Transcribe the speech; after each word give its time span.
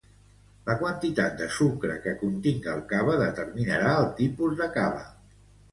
La 0.69 0.75
quantitat 0.79 1.35
de 1.41 1.49
sucre 1.57 1.99
que 2.07 2.15
continga 2.23 2.75
el 2.75 2.83
cava 2.95 3.19
determinarà 3.27 3.95
el 4.01 4.13
tipus 4.23 4.59
de 4.65 4.75
cava. 4.81 5.09